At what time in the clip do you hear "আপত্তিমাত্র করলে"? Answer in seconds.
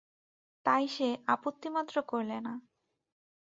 1.27-2.37